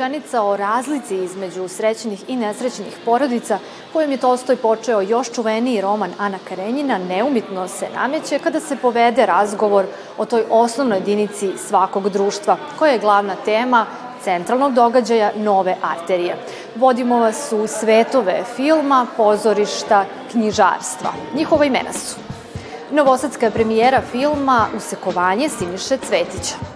[0.00, 3.58] rečenica o razlici između srećnih i nesrećnih porodica,
[3.92, 9.26] kojom je Tolstoj počeo još čuveniji roman Ana Karenjina, neumitno se nameće kada se povede
[9.26, 9.86] razgovor
[10.18, 13.86] o toj osnovnoj jedinici svakog društva, koja je glavna tema
[14.22, 16.36] centralnog događaja Nove arterije.
[16.76, 21.10] Vodimo vas u svetove filma, pozorišta, knjižarstva.
[21.34, 22.16] Njihova imena su
[22.90, 26.69] Novosadska premijera filma Usekovanje Siniše Cvetića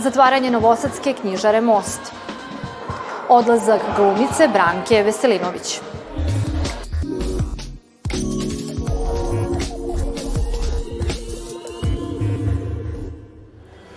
[0.00, 2.00] zatvaranje Novosadske knjižare Most,
[3.28, 5.80] odlazak glumice Branke Veselinović.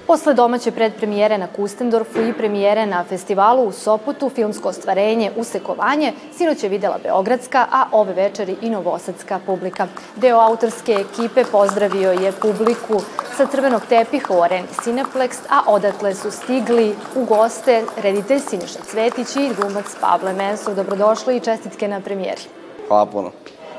[0.08, 6.64] Posle domaće predpremijere na Kustendorfu i premijere na festivalu u Sopotu, filmsko ostvarenje Usekovanje, sinoć
[6.64, 9.88] je videla Beogradska, a ove večeri i Novosadska publika.
[10.16, 13.02] Deo autorske ekipe pozdravio je publiku
[13.38, 19.36] sa crvenog tepiha u areni Cineplex, a odatle su stigli u goste reditelj Siniša Cvetić
[19.36, 20.76] i glumac Pavle Mensov.
[20.76, 22.42] Dobrodošli i čestitke na premijeri.
[22.88, 23.32] Hvala puno.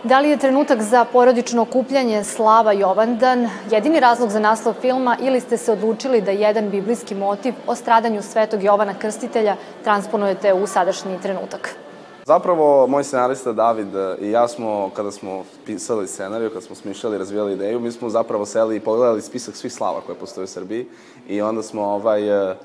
[0.05, 5.41] Da li je trenutak za porodično okupljanje Slava Jovandan jedini razlog za naslov filma ili
[5.41, 11.19] ste se odlučili da jedan biblijski motiv o stradanju svetog Jovana Krstitelja transponujete u sadašnji
[11.23, 11.84] trenutak?
[12.27, 13.89] Zapravo, moj scenarista David
[14.21, 18.47] i ja smo, kada smo pisali scenariju, kada smo smišljali, razvijali ideju, mi smo zapravo
[18.47, 20.87] seli i pogledali spisak svih slava koje postoje u Srbiji
[21.29, 22.57] i onda smo ovaj, uh,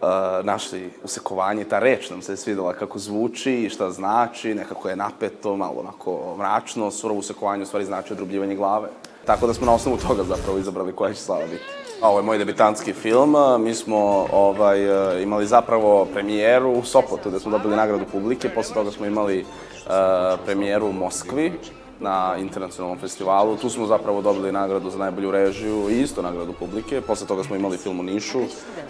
[0.00, 0.08] uh,
[0.44, 5.56] našli usekovanje, ta reč nam se svidela kako zvuči i šta znači, nekako je napeto,
[5.56, 8.88] malo onako mračno, surovo usekovanje u stvari znači odrubljivanje glave.
[9.24, 11.81] Tako da smo na osnovu toga zapravo izabrali koja će slava biti.
[12.02, 13.34] Ovo je moj debitanski film.
[13.58, 14.78] Mi smo ovaj,
[15.22, 18.48] imali zapravo premijeru u Sopotu, gde smo dobili nagradu publike.
[18.48, 19.92] Posle toga smo imali uh,
[20.44, 21.52] premijeru u Moskvi
[22.02, 23.56] na internacionalnom festivalu.
[23.56, 27.00] Tu smo zapravo dobili nagradu za najbolju režiju i isto nagradu publike.
[27.00, 28.40] Posle toga smo imali film u Nišu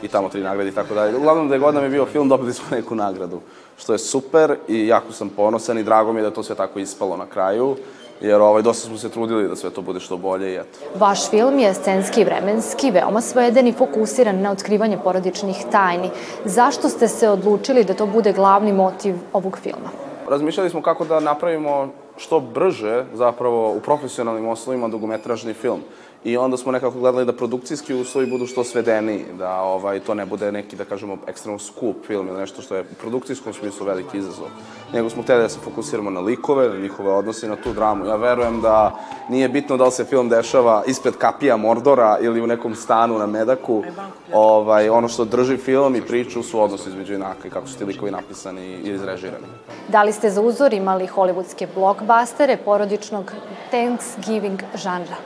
[0.02, 1.16] i tamo tri nagrade i tako dalje.
[1.16, 3.40] Uglavnom da je god nam je bio film, dobili smo neku nagradu,
[3.76, 6.78] što je super i jako sam ponosan i drago mi je da to sve tako
[6.78, 7.76] ispalo na kraju
[8.22, 10.78] jer ovaj, dosta smo se trudili da sve to bude što bolje i eto.
[10.98, 16.10] Vaš film je scenski i vremenski, veoma sveden i fokusiran na otkrivanje porodičnih tajni.
[16.44, 19.90] Zašto ste se odlučili da to bude glavni motiv ovog filma?
[20.28, 21.88] Razmišljali smo kako da napravimo
[22.22, 25.80] što brže zapravo u profesionalnim oslovima dugometražni film.
[26.24, 30.26] I onda smo nekako gledali da produkcijski uslovi budu što svedeniji, da ovaj, to ne
[30.26, 34.18] bude neki, da kažemo, ekstremno skup film ili nešto što je u produkcijskom smislu veliki
[34.18, 34.46] izazov.
[34.92, 38.06] Nego smo hteli da se fokusiramo na likove, na njihove odnose i na tu dramu.
[38.06, 38.94] Ja verujem da
[39.28, 43.26] nije bitno da li se film dešava ispred kapija Mordora ili u nekom stanu na
[43.26, 43.82] Medaku.
[44.32, 47.84] Ovaj, ono što drži film i priču su odnosi između inaka i kako su ti
[47.84, 49.46] likovi napisani i izrežirani.
[49.88, 53.32] Da li ste za uzor imali hollywoodske blockbustere porodičnog
[53.70, 55.16] Thanksgiving žanra?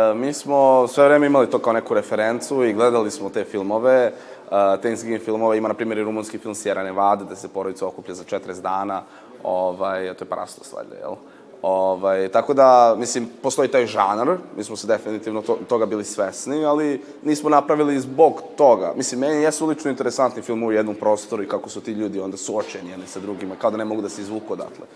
[0.00, 4.12] E, mi smo sve vreme imali to kao neku referencu i gledali smo te filmove.
[4.44, 8.14] Uh, Thanksgiving filmove ima, na primjer, i rumunski film Sierra Nevada, gde se porodica okuplja
[8.14, 9.02] za 40 dana.
[9.42, 11.14] Ovaj, to je parastos, valjda, jel?
[11.62, 16.64] Ovaj, tako da, mislim, postoji taj žanar, mi smo se definitivno to, toga bili svesni,
[16.64, 18.92] ali nismo napravili zbog toga.
[18.96, 22.36] Mislim, meni jesu lično interesantni film u jednom prostoru i kako su ti ljudi onda
[22.36, 24.86] suočeni jedni sa drugima, kao da ne mogu da se izvuku odatle.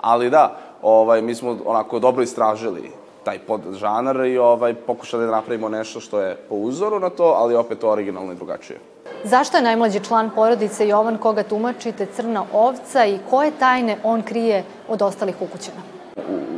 [0.00, 5.68] Ali da, ovaj, mi smo onako dobro istražili taj podžanar i ovaj, pokušali da napravimo
[5.68, 8.78] nešto što je po uzoru na to, ali opet originalno i drugačije.
[9.24, 14.64] Zašto je najmlađi član porodice Jovan koga tumačite crna ovca i koje tajne on krije
[14.88, 15.80] od ostalih ukućena?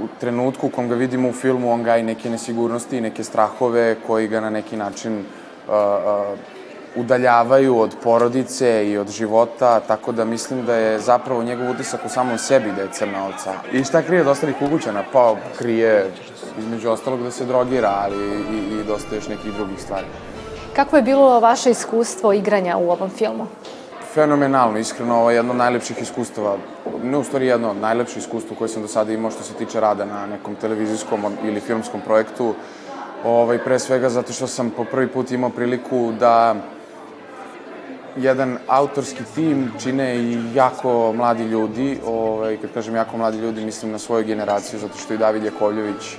[0.03, 3.97] U trenutku u kom ga vidimo u filmu, on gaji neke nesigurnosti i neke strahove
[4.07, 5.25] koji ga na neki način uh,
[5.73, 6.39] uh,
[6.97, 12.09] udaljavaju od porodice i od života, tako da mislim da je zapravo njegov utisak u
[12.09, 13.53] samom sebi da je crna ovca.
[13.73, 15.05] I šta krije od ostalih ukućana?
[15.13, 16.11] Pa krije
[16.59, 18.17] između ostalog da se drogira, ali
[18.53, 20.07] i, i dosta još nekih drugih stvari.
[20.77, 23.47] Kako je bilo vaše iskustvo igranja u ovom filmu?
[24.15, 26.57] Fenomenalno, iskreno, ovo je jedno od najlepših iskustava,
[27.03, 29.81] ne u stvari jedno od najlepših iskustva koje sam do sada imao što se tiče
[29.81, 32.55] rada na nekom televizijskom ili filmskom projektu.
[33.25, 36.55] Ovaj, pre svega zato što sam po prvi put imao priliku da
[38.17, 43.93] jedan autorski tim čine i jako mladi ljudi, ovaj, kad kažem jako mladi ljudi, mislim
[43.93, 46.17] na svoju generaciju, zato što i David Jakovljević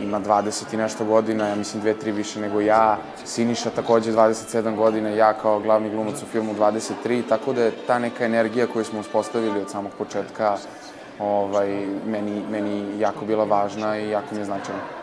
[0.00, 2.98] ima 20 i nešto godina, ja mislim dve, tri više nego ja.
[3.24, 7.98] Siniša takođe 27 godina, ja kao glavni glumac u filmu 23, tako da je ta
[7.98, 10.56] neka energija koju smo uspostavili od samog početka
[11.18, 14.95] ovaj, meni, meni jako bila važna i jako mi je značajna.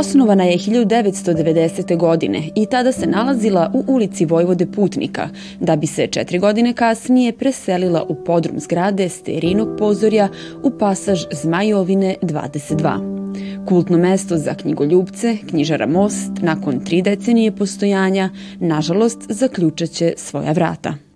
[0.00, 1.96] Osnovana je 1990.
[1.96, 5.28] godine i tada se nalazila u ulici Vojvode Putnika,
[5.60, 10.28] da bi se četiri godine kasnije preselila u podrum zgrade Sterinog pozorja
[10.62, 13.66] u pasaž Zmajovine 22.
[13.68, 18.30] Kultno mesto za knjigoljubce, knjižara Most, nakon tri decenije postojanja,
[18.60, 21.09] nažalost, zaključaće svoja vrata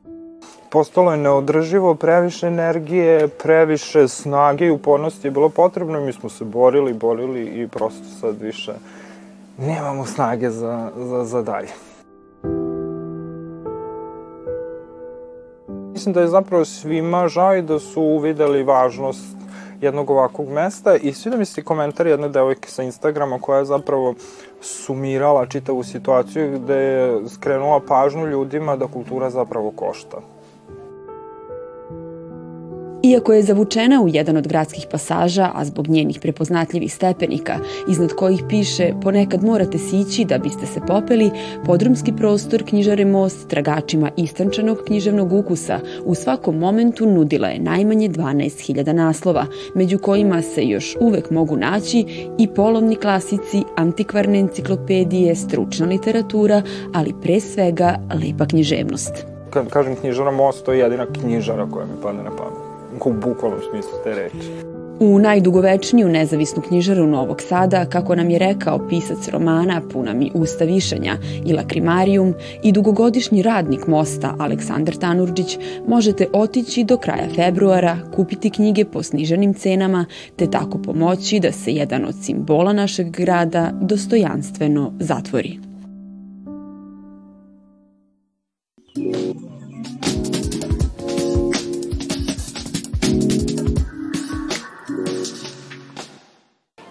[0.74, 6.28] postalo je neodrživo, previše energije, previše snage i upornosti je bilo potrebno i mi smo
[6.28, 8.72] se borili, borili i prosto sad više
[9.58, 11.68] nemamo snage za, za, za dalje.
[15.92, 19.36] Mislim da je zapravo svima žao i da su uvideli važnost
[19.80, 23.64] jednog ovakvog mesta i svi da mi se komentar jedne devojke sa Instagrama koja je
[23.64, 24.14] zapravo
[24.60, 30.33] sumirala čitavu situaciju gde je skrenula pažnju ljudima da kultura zapravo košta.
[33.04, 37.58] Iako je zavučena u jedan od gradskih pasaža, a zbog njenih prepoznatljivih stepenika,
[37.90, 41.30] iznad kojih piše ponekad morate sići da biste se popeli,
[41.66, 48.92] podrumski prostor knjižare Most tragačima istančanog književnog ukusa u svakom momentu nudila je najmanje 12.000
[48.92, 52.04] naslova, među kojima se još uvek mogu naći
[52.38, 56.62] i polovni klasici, antikvarne enciklopedije, stručna literatura,
[56.94, 59.26] ali pre svega lepa književnost.
[59.50, 62.73] Kad kažem knjižara Most, to je jedina knjižara koja mi padne na pamet
[63.04, 64.74] u bukvalnom smislu te reči.
[65.00, 70.64] U najdugovečniju nezavisnu knjižaru Novog Sada, kako nam je rekao pisac romana Puna mi usta
[70.64, 75.58] višanja i Lakrimarijum i dugogodišnji radnik mosta Aleksandar Tanurđić,
[75.88, 80.06] možete otići do kraja februara, kupiti knjige po sniženim cenama,
[80.36, 85.73] te tako pomoći da se jedan od simbola našeg grada dostojanstveno zatvori.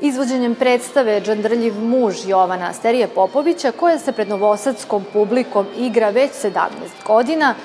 [0.03, 6.59] Izvođenjem predstave Džandrljiv muž Jovana Asterije Popovića, koja se pred novosadskom publikom igra već 17
[7.07, 7.55] godina,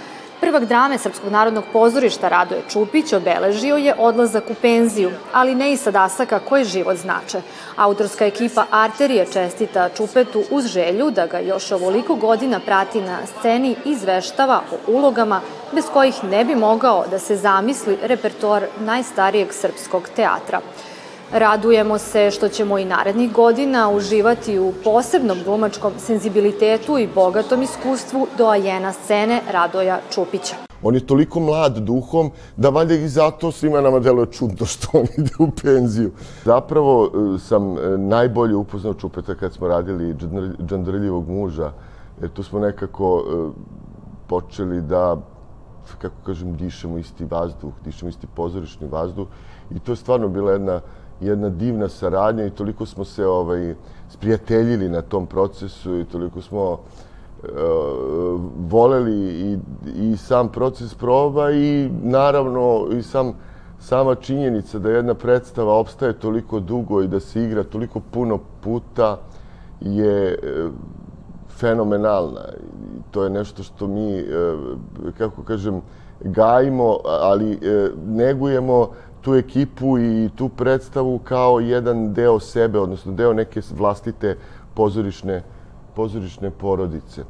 [0.40, 5.76] Prvak drame Srpskog narodnog pozorišta Radoje Čupić obeležio je odlazak u penziju, ali ne i
[5.76, 7.40] sa dasaka koje život znače.
[7.76, 13.76] Autorska ekipa Arterije čestita Čupetu uz želju da ga još ovoliko godina prati na sceni
[13.84, 15.40] i izveštava o ulogama
[15.72, 20.60] bez kojih ne bi mogao da se zamisli repertoar najstarijeg srpskog teatra.
[21.32, 28.26] Radujemo se što ćemo i narednih godina uživati u posebnom glumačkom senzibilitetu i bogatom iskustvu
[28.38, 30.54] doajena scene Radoja Čupića.
[30.82, 35.06] On je toliko mlad duhom da valjda i zato svima nama deluje čudno što on
[35.18, 36.10] ide u penziju.
[36.44, 40.16] Zapravo e, sam e, najbolje upoznao Čupeta kad smo radili
[40.66, 41.72] Džandrljivog muža.
[42.20, 43.50] Jer tu smo nekako e,
[44.28, 45.16] počeli da,
[45.98, 49.26] kako kažem, dišemo isti vazduh, dišemo isti pozorišni vazduh.
[49.70, 50.80] I to je stvarno bila jedna
[51.20, 53.74] jedna divna saradnja i toliko smo se ovaj,
[54.08, 56.78] sprijateljili na tom procesu i toliko smo uh,
[58.70, 59.58] voleli i,
[59.96, 63.32] i sam proces proba i naravno i sam
[63.78, 69.18] sama činjenica da jedna predstava opstaje toliko dugo i da se igra toliko puno puta
[69.80, 70.72] je uh,
[71.48, 72.40] fenomenalna.
[73.10, 75.80] To je nešto što mi, uh, kako kažem,
[76.20, 77.58] gajimo, ali
[78.06, 78.88] negujemo
[79.20, 84.36] tu ekipu i tu predstavu kao jedan deo sebe, odnosno deo neke vlastite
[84.74, 85.42] pozorišne,
[85.94, 87.24] pozorišne porodice.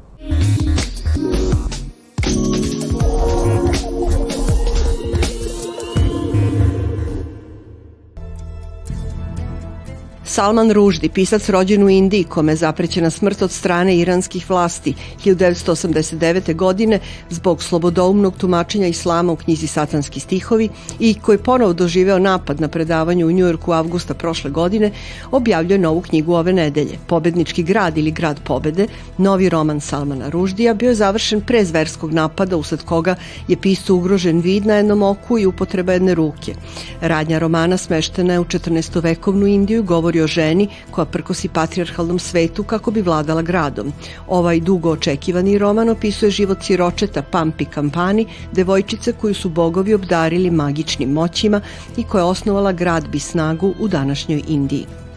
[10.39, 14.93] Salman Ruždi, pisac rođen u Indiji, kome je zaprećena smrt od strane iranskih vlasti
[15.25, 16.55] 1989.
[16.55, 20.69] godine zbog slobodoumnog tumačenja islama u knjizi Satanski stihovi
[20.99, 24.91] i koji ponovo doživeo napad na predavanju u Njujorku avgusta prošle godine,
[25.31, 26.97] objavljuje novu knjigu ove nedelje.
[27.07, 32.57] Pobednički grad ili grad pobede, novi roman Salmana Ruždija, bio je završen pre zverskog napada
[32.57, 33.15] usled koga
[33.47, 36.55] je pisu ugrožen vid na jednom oku i upotreba jedne ruke.
[37.01, 39.03] Radnja romana smeštena je u 14.
[39.03, 43.91] vekovnu Indiju govori o ženi koja prkosi patrijarhalnom svetu kako bi vladala gradom.
[44.27, 51.11] Ovaj dugo očekivani roman opisuje život siročeta Pampi Kampani, devojčice koju su bogovi obdarili magičnim
[51.11, 51.61] moćima
[51.97, 55.08] i koja je osnovala grad Bisnagu u današnjoj Indiji.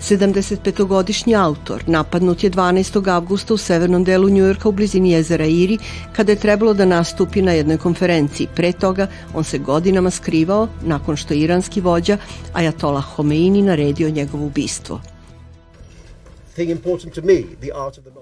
[0.00, 3.10] 75-godišnji autor napadnut je 12.
[3.10, 5.78] avgusta u severnom delu Njujorka u blizini jezera Iri
[6.12, 8.48] kada je trebalo da nastupi na jednoj konferenciji.
[8.54, 12.16] Pre toga on se godinama skrivao nakon što iranski vođa
[12.52, 15.00] Ajatola Homeini naredio njegovo ubistvo.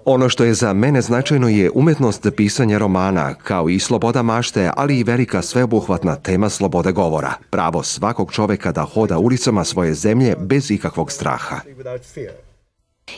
[0.04, 4.98] Ono što je za mene značajno je umetnost pisanja romana, kao i sloboda mašte, ali
[4.98, 7.34] i velika sveobuhvatna tema slobode govora.
[7.50, 11.60] Pravo svakog čoveka da hoda ulicama svoje zemlje bez ikakvog straha.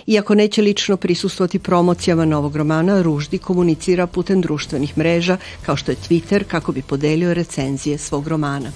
[0.06, 5.36] Iako neće lično prisustvovati promocijama novog romana, Ruždi komunicira putem društvenih mreža
[5.66, 8.70] kao što je Twitter kako bi podelio recenzije svog romana.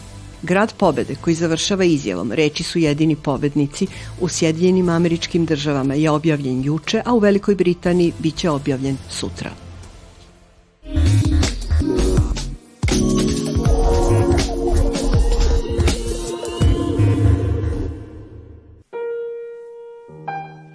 [0.45, 3.87] Grad pobede koji završava izjavom reči su jedini pobednici
[4.21, 9.51] u Sjedinjenim američkim državama je objavljen juče, a u Velikoj Britaniji biće objavljen sutra.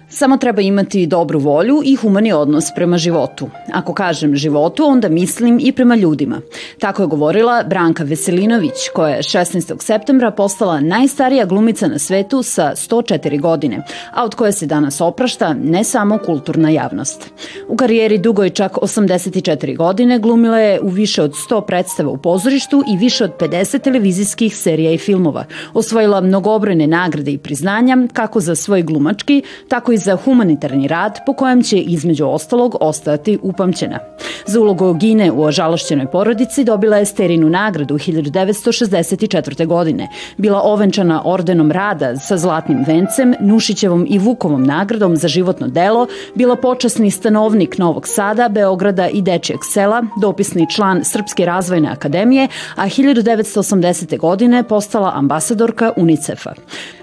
[0.08, 3.48] Samo treba imati dobru volju i humani odnos prema životu.
[3.72, 6.40] Ako kažem životu, onda mislim i prema ljudima.
[6.78, 9.82] Tako je govorila Branka Veselinović, koja je 16.
[9.82, 15.54] septembra postala najstarija glumica na svetu sa 104 godine, a od koje se danas oprašta
[15.54, 17.30] ne samo kulturna javnost.
[17.68, 22.16] U karijeri dugo je čak 84 godine, glumila je u više od 100 predstava u
[22.16, 25.44] pozorištu i više od 50 televizijskih serija i filmova.
[25.74, 31.32] Osvojila mnogobrojne nagrade i priznanja, kako za svoj glumački, tako i za humanitarni rad po
[31.32, 33.98] kojem će između ostalog ostati upamćena.
[34.46, 39.66] Za ulogu Gine u ožalošćenoj porodici dobila je Sterinu nagradu 1964.
[39.66, 40.08] godine.
[40.36, 46.56] Bila ovenčana ordenom rada sa zlatnim vencem, Nušićevom i Vukovom nagradom za životno delo, bila
[46.56, 54.18] počasni stanovnik Novog Sada, Beograda i Dečijeg sela, dopisni član Srpske razvojne akademije, a 1980.
[54.18, 56.52] godine postala ambasadorka UNICEF-a.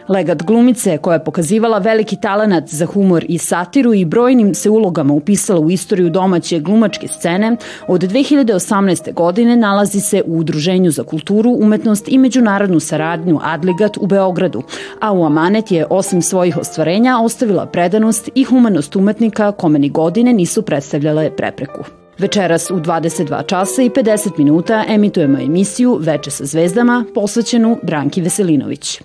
[0.09, 5.13] Legat glumice koja je pokazivala veliki talenat za humor i satiru i brojnim se ulogama
[5.13, 9.13] upisala u istoriju domaće glumačke scene, od 2018.
[9.13, 14.63] godine nalazi se u Udruženju za kulturu, umetnost i međunarodnu saradnju Adligat u Beogradu,
[15.01, 20.33] a u Amanet je osim svojih ostvarenja ostavila predanost i humanost umetnika kome ni godine
[20.33, 21.83] nisu predstavljale prepreku.
[22.17, 29.01] Večeras u 22 časa i 50 minuta emitujemo emisiju Veče sa zvezdama posvećenu Branki Veselinović.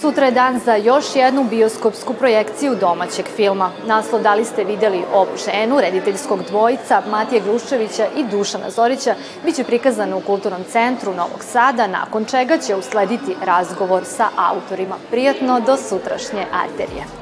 [0.00, 3.70] Sutra je dan za još jednu bioskopsku projekciju domaćeg filma.
[3.86, 9.14] Naslov da li ste videli o ženu rediteljskog dvojica Matije Gluščevića i Dušana Zorića
[9.44, 14.96] biće prikazan u Kulturnom centru Novog Sada, nakon čega će uslediti razgovor sa autorima.
[15.10, 17.19] Prijatno do sutrašnje arterije.